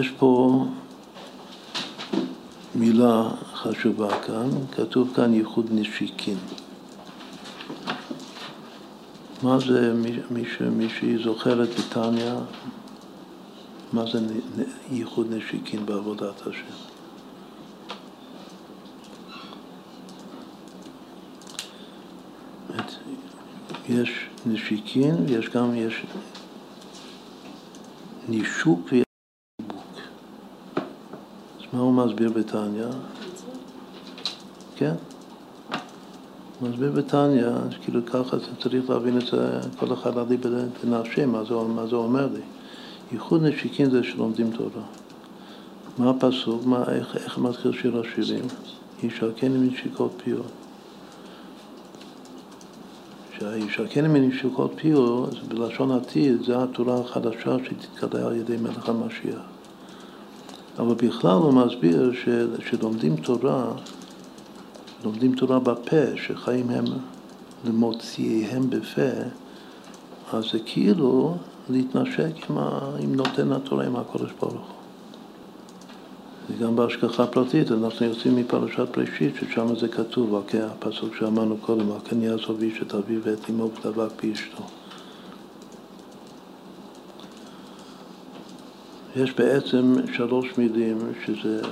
[0.00, 0.64] יש פה
[2.74, 6.38] מילה חשובה כאן, כתוב כאן ייחוד נשיקין.
[9.42, 12.32] מה זה, מי, מי שהיא זוכרת בתניא,
[13.92, 14.18] מה זה
[14.90, 16.76] ייחוד נשיקין בעבודת השם?
[23.88, 26.06] יש נשיקין ויש גם, יש
[28.28, 28.92] נישוק
[31.76, 32.84] מה הוא מסביר בתניא?
[34.76, 34.94] כן.
[36.62, 37.46] מסביר בתניא,
[37.82, 42.40] כאילו ככה צריך להבין את זה, כל אחד עלי בנפשי, מה מה זה אומר לי.
[43.12, 44.82] ייחוד נשיקין זה שלומדים תורה.
[45.98, 46.66] מה הפסוק?
[46.66, 48.44] מה, איך, איך מתחיל שיר השירים?
[49.02, 50.52] ישקני מנשיקות פיות.
[53.38, 59.55] שהישקני מנשיקות פיות, בלשון עתיד, זה התורה החדשה שתתקדע על ידי מלך המשיח.
[60.78, 62.12] אבל בכלל הוא מסביר
[62.70, 63.72] שלומדים תורה,
[65.04, 66.84] לומדים תורה בפה, שחיים הם
[67.64, 69.10] למוציאיהם בפה,
[70.32, 71.36] אז זה כאילו
[71.70, 74.76] להתנשק עם, ה, עם נותן התורה, עם הקודש ברוך הוא.
[76.50, 82.62] וגם בהשגחה פרטית, אנחנו יוצאים מפרשת בראשית, ששם זה כתוב, הפסוק שאמרנו קודם, כן יעזוב
[82.62, 84.62] איש את אביו ואת אמו ודבק באשתו.
[89.16, 91.62] יש בעצם שלוש מילים שזה,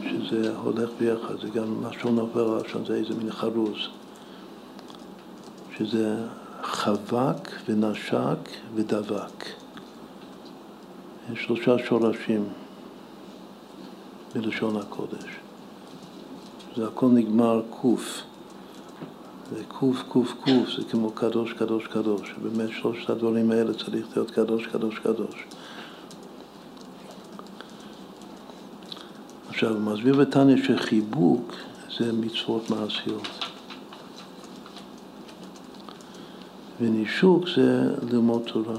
[0.00, 3.76] שזה הולך ביחד, זה גם לשון עובר לשון, זה איזה מין חרוז,
[5.76, 6.16] שזה
[6.62, 9.46] חבק ונשק ודבק.
[11.32, 12.44] יש שלושה שורשים
[14.34, 15.30] בלשון הקודש.
[16.76, 18.22] זה הכל נגמר קוף.
[19.56, 22.34] זה קוף, קוף, קוף, זה כמו קדוש, קדוש, קדוש.
[22.42, 25.44] באמת שלושת הדברים האלה צריך להיות קדוש, קדוש, קדוש.
[29.62, 31.52] עכשיו, מסביר בתניא שחיבוק
[31.98, 33.28] זה מצוות מעשיות.
[36.80, 38.76] ונישוק זה ללמוד תורה.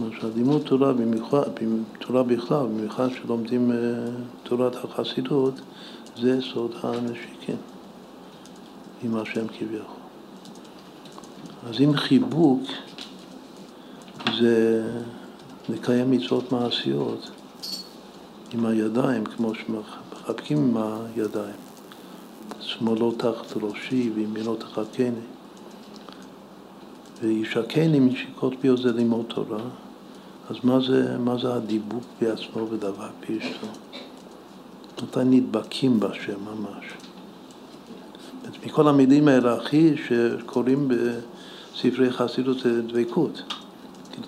[0.00, 1.42] למשל, לימוד תורה, במיוחד,
[1.98, 3.76] תורה בכלל, במיוחד שלומדים אה,
[4.42, 5.54] תורת החסידות,
[6.20, 7.56] זה סוד הנשיקים
[9.02, 10.02] עם השם כביכול.
[11.68, 12.62] אז אם חיבוק
[14.40, 14.84] זה
[15.68, 17.30] לקיים מצוות מעשיות
[18.54, 21.56] עם הידיים, כמו שמחבקים עם הידיים.
[22.60, 25.26] שמאלו תחת ראשי וימינו תחתני.
[27.22, 29.62] וישקני משיקות פיו זה לימוד תורה.
[30.50, 33.66] אז מה זה, מה זה הדיבוק בעצמו ודבק באשתו?
[35.02, 36.84] מתי נדבקים בשם ממש.
[38.66, 43.42] מכל המילים האלה, הכי שקוראים בספרי חסידות זה דבקות.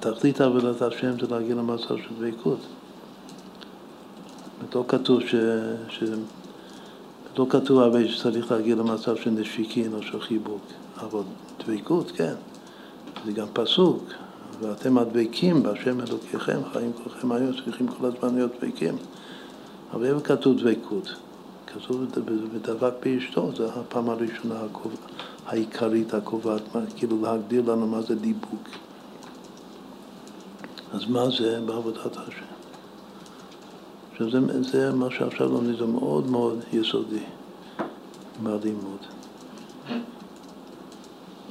[0.00, 2.58] תכלית עבודת השם זה להגיע למצב של דבקות.
[4.74, 5.34] לא כתוב ש...
[5.88, 6.02] ש...
[7.38, 10.62] לא כתוב הרבה שצריך להגיע למצב של נשיקין או של חיבוק,
[11.00, 11.22] אבל
[11.66, 12.34] דבקות, כן.
[13.26, 14.04] זה גם פסוק,
[14.60, 18.96] ואתם הדבקים בהשם אלוקיכם, חיים כולכם היו צריכים כל הזמן להיות דבקים.
[19.92, 21.14] אבל איפה כתוב דבקות?
[21.66, 22.06] כתוב
[22.54, 24.54] בדבק באשתו, זו הפעם הראשונה
[25.46, 26.62] העיקרית הקובעת,
[26.96, 28.68] כאילו להגדיר לנו מה זה דיבוק.
[30.92, 32.51] אז מה זה בעבודת השם?
[34.12, 37.22] עכשיו זה, זה מה שעכשיו לומדים, זה מאוד מאוד יסודי
[38.42, 38.98] בלימוד.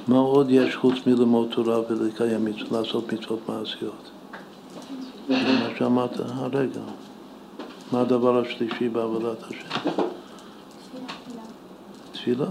[0.08, 4.10] מה עוד יש חוץ מלמוד תורה ולקיים לעשות מצוות מעשיות?
[5.28, 6.80] זה מה שאמרת הרגע.
[7.92, 9.90] מה הדבר השלישי בעבודת השם?
[12.12, 12.46] תפילה.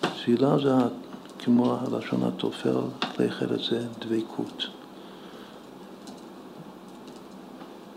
[0.00, 0.70] תפילה זה
[1.38, 2.80] כמו הלשון התופל,
[3.16, 4.66] כלי חלק זה דבקות.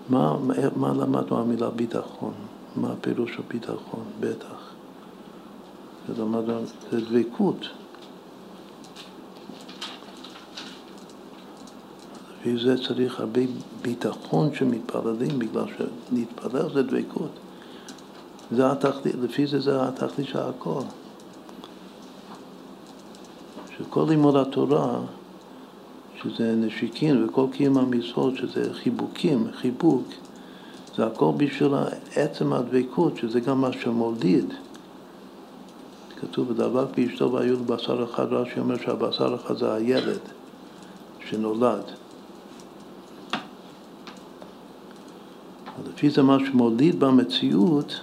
[0.10, 0.38] מה,
[0.76, 2.34] מה למדנו המילה ביטחון?
[2.76, 4.04] מה הפירוש של ביטחון?
[4.20, 4.74] בטח.
[6.10, 7.68] ולמדנו, זה דבקות.
[12.40, 13.42] לפי זה צריך הרבה
[13.82, 17.32] ביטחון שמתפללים, בגלל שלהתפלל זה דבקות.
[18.52, 20.82] זה התכלית, לפי זה זה התכלית של הכל.
[23.78, 25.00] שכל לימוד התורה
[26.24, 30.04] שזה נשיקין, וכל קיום המצוות, שזה חיבוקים, חיבוק,
[30.96, 31.72] זה הכל בשביל
[32.16, 34.54] עצם הדבקות, שזה גם מה שמוליד.
[36.22, 40.20] כתוב בדבק באשתו והיו לבשר אחד, רש"י אומר שהבשר אחד זה הילד
[41.30, 41.84] שנולד.
[45.88, 48.00] לפי זה מה שמוליד במציאות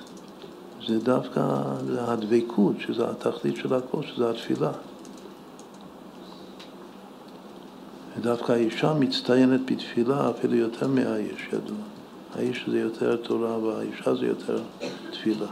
[0.87, 1.41] זה דווקא
[1.99, 4.73] הדבקות, שזה התכלית של הכל, שזה התפילה.
[8.19, 11.77] ודווקא האישה מצטיינת בתפילה אפילו יותר מהאיש, ידוע.
[12.35, 14.63] האיש זה יותר תורה והאישה זה יותר
[15.11, 15.47] תפילה.